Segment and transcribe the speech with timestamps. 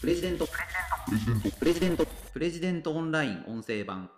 [0.00, 0.48] プレジデント。
[1.58, 2.06] プレジデント。
[2.32, 4.08] プレジデントオンライン音声版。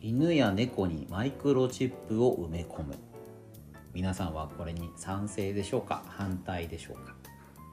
[0.00, 2.94] 犬や猫にマイクロチップを埋め込む。
[3.92, 6.02] 皆さんはこれに賛成でしょうか？
[6.08, 7.14] 反対でしょうか？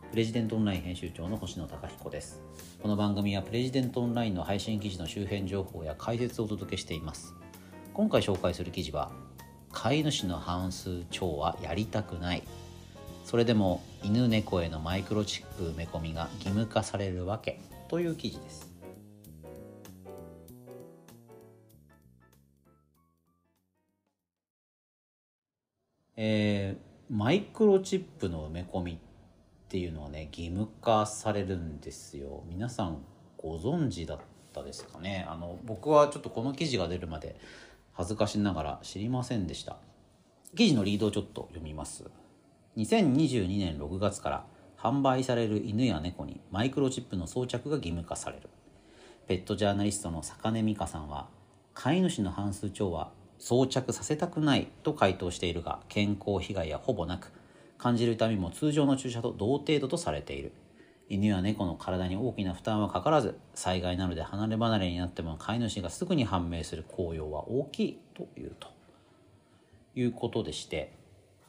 [0.10, 2.42] プレジデントオンライン編集長の星野貴彦です。
[2.82, 7.34] この番組はプレジデントオンラインの配信記事の周辺情報や解説をお届けしています。
[7.94, 9.14] 今回紹介する記事は
[9.72, 12.44] 飼い主の半数超はやりたくない。
[13.24, 18.72] それでも犬猫へのマイクロチップ埋め込みが義務化されるわけという記事です。
[26.18, 28.98] えー、マイクロチップの埋め込みっ
[29.70, 32.44] ていうのはね義務化されるんですよ。
[32.48, 33.04] 皆さん
[33.38, 34.20] ご存知だっ
[34.54, 35.26] たですかね。
[35.30, 37.36] あの僕はちょっとこの記事が出るまで
[38.02, 39.78] 恥ずかしながら知りませんでした。
[40.58, 42.10] 記事のリードをちょっと読みます。
[42.76, 48.50] 2022年6月から販売される犬や猫にマイクロチップの装着が義務化される。
[49.28, 51.28] ペットジャーナリストの坂根美香さんは
[51.76, 57.32] 飼い主の半数超は装着させたくないと回答しているが健康被害はほぼなく
[57.78, 60.54] 感じる痛みも通常の注射と同程度とされている。
[61.12, 68.70] 犬や猫の体に大きな負担はかからず災害などで離れ離れになっても飼い主がすぐに判明する効用は大きいというと
[69.94, 70.94] いうことでして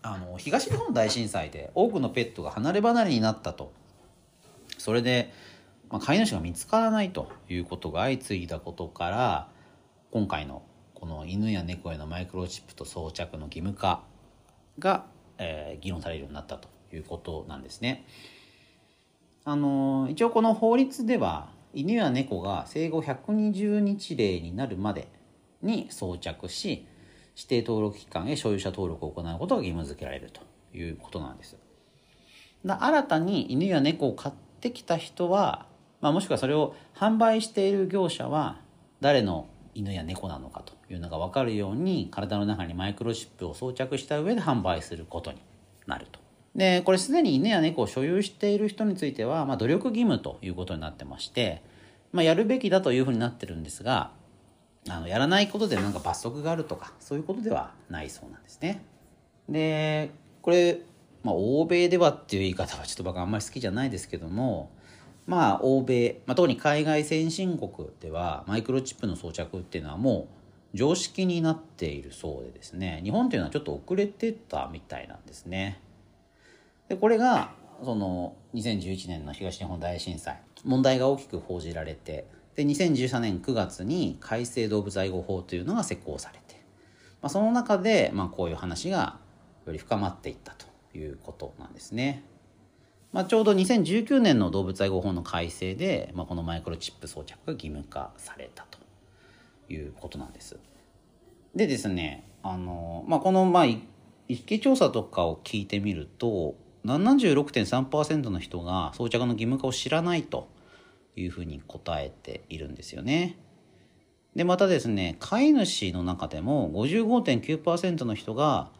[0.03, 3.73] あの東日本大震災で多くのペットが離れ離れになったと
[4.79, 5.33] それで、
[5.91, 9.49] まあ、飼い主が見つからないということが相次いだことから
[10.11, 14.03] 今回のこの犬や猫へのマイクロチップと装着の義務化
[14.81, 15.07] が、
[15.39, 18.05] えー、議論されるようになったということなんですね。
[19.45, 25.09] あの一応この法律では犬や猫が生後120日例になるまで
[25.63, 26.87] に装着し
[27.35, 30.43] 指定登録機関へ所有者登録を行うことが義務付けられると
[30.77, 31.57] いうことなんです。
[32.65, 35.67] だ新たに犬や猫を飼ってきた人は、
[36.01, 38.61] まあ、もしくはそれを販売している業者は
[39.01, 45.39] 誰の犬や猫なのかというのが分かるように体の中にマイクロチップを装着した上で販売することに
[45.87, 46.21] なると。
[46.55, 51.63] でこれすでに犬や猫を所有している人については、まあ、努力義務ということになってまして、
[52.13, 54.11] まあ、やるべきだというふうになってるんですが
[54.89, 58.85] あのやらないことでなんか罰則があるとかそういうことではないそうなんですね。
[59.49, 60.11] で
[60.43, 60.81] これ、
[61.23, 64.71] まあ、欧米ではっていう言い方はちょっと僕あんまり好きじゃないですけども
[65.27, 70.29] まあ欧米、まあ、特に海外先進国ではマイクロチップの装着っていうのはも
[70.75, 75.81] う常識になっているそうでですね日本っていうのはちょっと遅れてたみたいなんですね。
[76.93, 86.63] でこれがその2011年の東日本大震災問題が大きく報じられてで2013年9月に改正動物愛護法というのが施行されて、
[87.23, 89.17] まあ、その中で、まあ、こういう話が
[89.65, 92.25] より深まっていったということなんですね。
[93.11, 98.79] まあ、ちょうど2019年の動物愛護法の改正で、まあ、このマイクロチップ装着が義務化されたと
[99.73, 100.59] いうことなんです。
[101.57, 103.81] でですねあの、まあ、この、まあ、意
[104.29, 106.55] 識調査とかを聞いてみると
[106.85, 110.49] 76.3%の人が装着の義務化を知らないと
[111.17, 113.39] いうふうに答えているんですよね。
[114.35, 118.71] でまたですね飼い主の中でも55.9%の人が、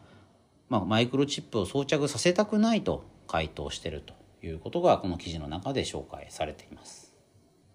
[0.67, 4.13] まあ、マイクロチップを装着させたくないと回答してると
[4.45, 7.13] いうことがこの記事の中で紹介されています。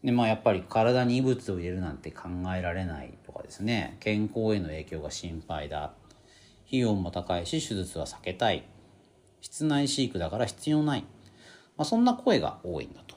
[0.03, 5.93] でまあやっぱり体に異物を入れるなんて考えられないとかですね健康への影響が心配だ
[6.66, 8.65] 費用も高いし手術は避けたい
[9.41, 11.03] 室内飼育だから必要ない、
[11.76, 13.16] まあ、そんな声が多いんだと。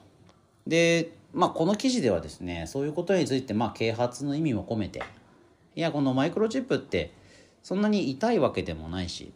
[0.67, 5.01] で、まあ、この記事ではですねそういうことについてまあ啓発の意味も込めて
[5.75, 7.13] いやこのマイクロチップって
[7.63, 9.33] そんなに痛いわけでもないし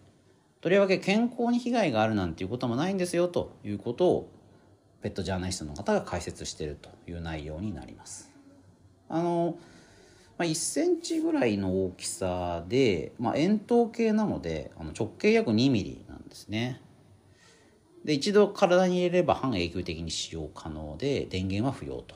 [0.61, 4.29] とりわけ健康に被害があるなんていうこともないんですよということを
[5.01, 8.31] ペットジャーナリストの方が解説しているという内容になります。
[9.07, 9.57] あの
[10.37, 16.04] まあ、1センチぐらいの大きさで、まあ、円筒形なのであの直径約2ミリ
[16.35, 16.81] ですね。
[18.03, 22.15] で一度体に入れれば半永久的に使用可能で電源は不要と。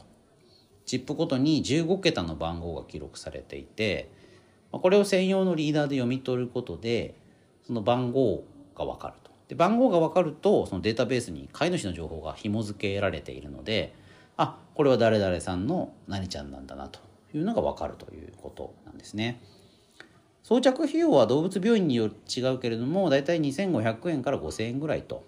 [0.86, 4.12] チップごとに15桁の番号が記録されていて
[4.72, 7.16] これを専用のリーダーで読み取ることで
[7.66, 8.44] その番号
[8.76, 9.32] が分かると。
[9.48, 13.96] で番号が分かるとそのデータベースに飼い主の情報が紐付けられているので
[14.38, 17.00] あこれは誰々さんの何ちゃんなんだなと
[17.34, 19.42] いうのが分かるということなんですね。
[20.44, 25.24] 装着費用は動物病院による違うけれども大体2500円から5000円ぐらいと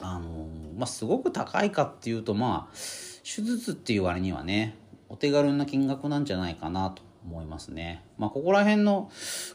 [0.00, 0.46] あの
[0.76, 2.74] まあすごく高いかっていうとまあ
[3.22, 4.76] 手術っていう割にはね
[5.08, 8.02] お手軽な金額なんじゃないかなと思いますね。
[8.18, 9.10] まあ、ここら辺の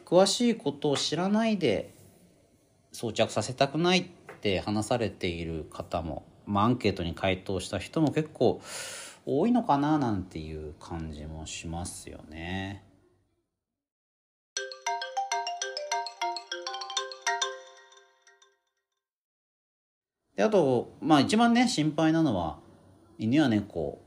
[0.06, 1.94] 詳しいことを知らないで
[2.92, 8.62] 装着させたくないって話されている方も、まあ、アンケートに回答した人も結構
[9.25, 12.84] 多いのかななんていう感じもしますよね。
[20.39, 22.59] であとまあ一番ね心配なのは
[23.18, 24.00] 犬や猫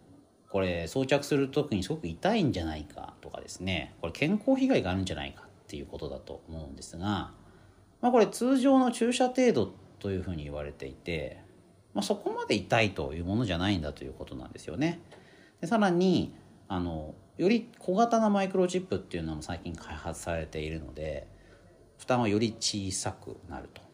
[0.49, 7.33] これ装着する時にすごく痛いんじゃないかとかですねこれ健康被害があるんじゃないかっていうことだと思うんですが、
[8.01, 11.39] まあ、これ通常の注射程度というふうに言われていて、
[11.93, 15.01] まあ、そこまで痛いというものじゃないんだということなんですよね。
[15.61, 16.35] でさらに
[16.67, 21.29] あのより小型なマイクロチップっていうのも最近開発されているので
[21.99, 23.92] 負担はより小さくなると。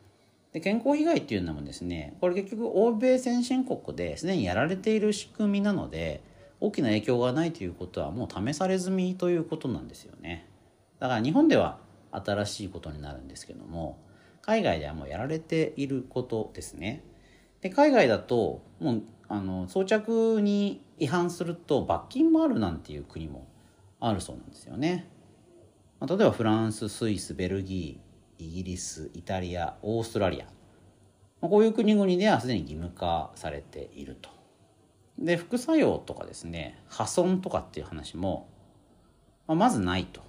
[0.53, 6.23] で健康被害っていうのもですねこれ結局欧米先進国ですでにやられている仕組みなので
[6.61, 10.49] 大きな影響がないということはもう試され済みということなんですよね。
[10.99, 11.79] だから日本では
[12.11, 13.99] 新しいことになるんですけども
[14.43, 17.05] 海外ではもうやられていることですね。
[17.61, 23.47] で海外だともうあの装着に違反すると罰金もあるなんていう国も
[24.01, 25.09] あるそうなんですよね、
[26.01, 28.08] まあ、例えばフランススイスベルギー
[28.39, 30.47] イギリスイタリアオーストラリア、
[31.47, 34.31] こういう国々ではすでに義務化されていると
[35.19, 38.49] で副作用とかですね破損とかっていう話も、
[39.47, 40.23] まあ、まずないと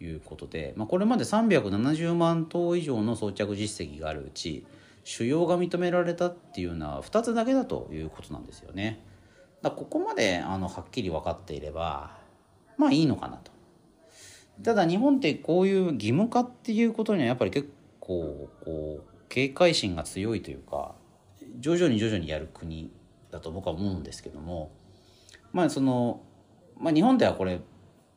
[0.00, 4.64] いうことで、まあ、これまで370万頭以上の装着実績があるうち
[5.04, 9.02] 腫瘍が認められたっていうのは2つだけだということなんですよね。
[9.62, 12.16] だここまであのはっきり分かっていれば
[12.76, 13.50] まあいいのかなと。
[14.62, 17.70] ただ日本ってこういう義務化っていうことにはやっぱり結
[18.00, 20.94] 構こう警戒心が強いというか
[21.60, 22.90] 徐々に徐々にやる国
[23.30, 24.72] だと僕は思うんですけども
[25.52, 26.22] まあその、
[26.78, 27.60] まあ、日本ではこれ、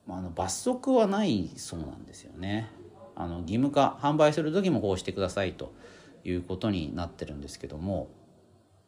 [0.09, 2.69] あの罰則はないそうなんですよね。
[3.15, 5.73] あの義務化販売する時もこうしてくださいと
[6.23, 8.07] いうことになってるんですけども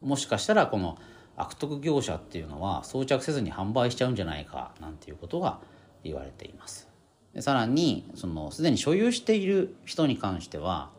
[0.00, 0.98] もしかしたらこの
[1.36, 5.60] 悪徳業者っていうのは装着せずに販売しちゃうんじゃないかなんていうことが
[6.02, 6.93] 言われています。
[7.34, 10.90] でさらにそのすでに所有している人に関しては、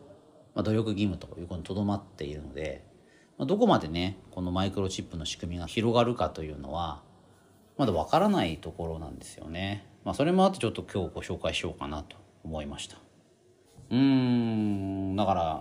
[0.54, 2.84] まあ、努力義務ということにとどまっているので
[3.38, 7.02] まどこまでねこのマイクロチップの仕組みが広がるかというのは
[7.78, 9.86] まだわからないところなんですよね。
[10.04, 12.96] まあ、それもあってちょっと今日ご紹介しようかなと思いました。
[13.90, 15.60] うーんだから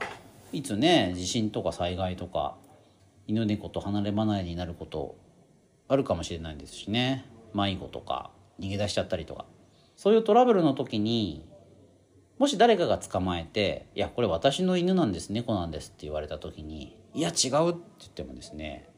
[0.54, 2.56] いつね地震とか災害とか
[3.27, 5.18] 犬猫と離れ離れになること
[5.88, 9.45] あるかもしれないですしね迷子とか逃げ出しちゃったりとか
[9.95, 11.47] そういうトラブルの時に
[12.38, 18.89] もし誰かが捕まえて「いやこれ私の犬なんです猫なんです」って言われた時に「いや違う」って言ってもですね、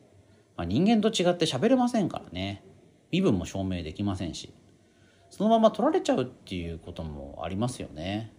[0.55, 2.63] まあ、人間と違って喋れませんからね
[3.11, 4.53] 身分も証明できませんし
[5.29, 8.33] そのまま取られちゃうっていうこともありますよね。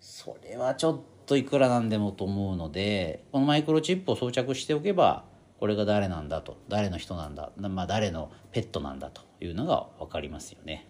[0.00, 5.24] それはちょっといくらなんでもと思うのでこのマイクロチップを装着しておけば
[5.58, 10.86] これが誰なんだと誰の人なんだ、まあ、誰のペットなんだというのが分かりますよね。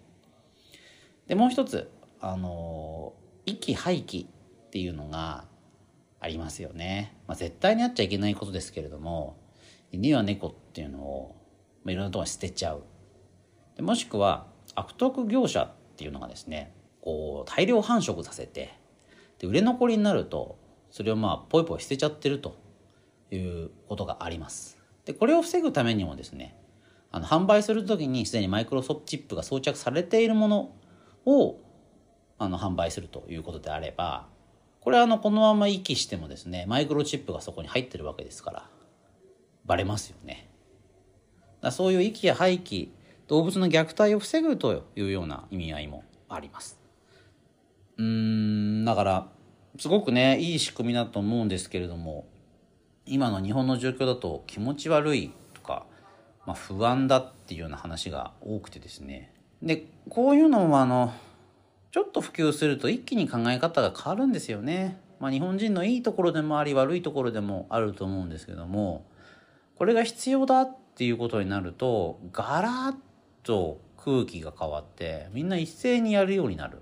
[1.26, 1.90] でもう一つ
[2.20, 3.12] あの
[3.46, 4.28] 息廃棄っ
[4.70, 5.44] ていうのが
[6.20, 9.36] ありますよね、まあ、絶対にあっちゃいけないことですけれども
[9.92, 11.36] 犬や猫っていうのを、
[11.84, 12.82] まあ、いろんなところに捨てちゃう。
[13.76, 18.72] でもしくは悪徳業者っていうのがですねこう大量繁殖させて
[19.38, 20.58] で売れ残りになると
[20.90, 22.56] それをまあポイポイ捨てちゃってると
[23.30, 24.78] いうことがあります。
[25.04, 26.56] でこれを防ぐためにもですね
[27.10, 30.72] あの販売する時にすでにマイクロソフトチップが装着されているもの
[31.26, 31.58] を
[32.38, 34.26] あの販売するということであれば
[34.80, 38.68] これはあのこのまま息してもですねマイクロチップがそこに入ってるわけですから
[39.64, 40.48] バレますよね。
[41.62, 42.90] だそういう息や廃棄
[43.26, 46.78] 動物の虐待を防ぐというような意味合いもあります。
[47.96, 49.28] うーんだから
[49.78, 52.26] すごくねいい仕組みだと思うんですけれども
[53.06, 55.86] 今の日本の状況だと気持ち悪いとか、
[56.46, 59.33] まあ、不安だっていうような話が多くてですね
[59.64, 61.12] でこういうのもあの
[61.90, 65.00] ちょっと普及すると一気に考え方が変わるんですよね。
[65.20, 69.06] まあ、日本人のいいところでもあり悪いところでもあると思うんですけども
[69.76, 72.94] これが必要だっていうことになるとガラッ
[73.42, 76.78] と空気が変わってみんな一斉にやるようになる。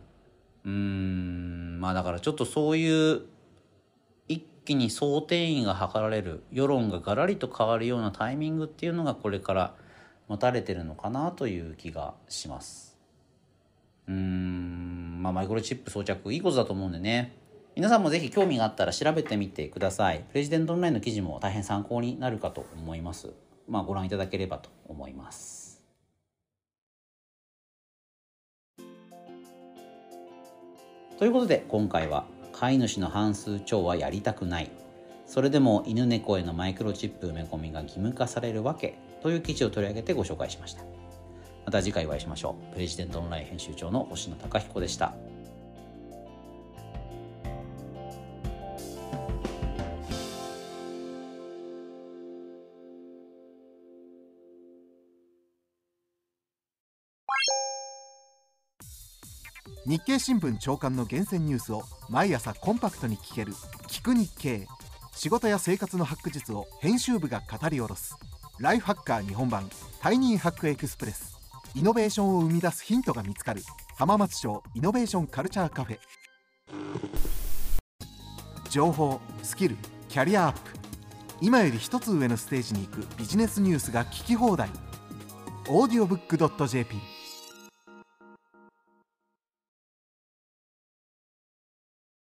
[0.64, 3.22] うーんまあだからちょっとそういう
[4.28, 9.74] 一気に総定員が図られる世論がガラリと変わるようなタイミングっていうのがこれから
[10.32, 12.96] 持たれてるのかなという気がします。
[14.08, 15.22] うーん。
[15.22, 17.36] まあマイクロチップ装着いいことだと思うんでね。
[17.76, 20.24] 皆さんもぜひ興味があったら調べてみてください。
[20.30, 23.28] プレジデントオンラインの記事も大変参考になるかと思います。
[23.68, 25.82] まあご覧いただければと思います。
[31.18, 32.24] ということで今回は
[32.54, 34.70] 飼い主の半数超はやりたくない。
[35.26, 39.11] それでも犬猫へのマイクロチップ埋め込みが義務化されるわけ。
[39.22, 40.82] という記事を取り上げてご紹介しました。
[41.64, 42.74] また次回お会いしましょう。
[42.74, 45.14] プレジデントオンライン編集長の星野貴彦でした。
[59.84, 63.52] 日経新聞長官の厳選ニュースを毎朝コンパクトに聞ける
[63.90, 64.66] 「聞く日経」
[65.12, 68.16] 仕事や生活のハック術を編集部が語り下ろす。
[68.62, 69.68] ライフハッカー日本版
[70.00, 71.36] タイニーハックエクスプレス。
[71.74, 73.62] イノベーションを生み出すヒントが見つかる。
[73.96, 75.98] 浜松町イノベーションカルチャーカフェ。
[78.70, 79.76] 情報スキル
[80.08, 80.60] キャリアアップ。
[81.40, 84.70] 今より一つ上のステージに行くビジネスニュースが聞き放題。
[85.68, 85.88] オ